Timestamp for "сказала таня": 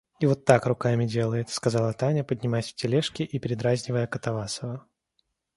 1.51-2.23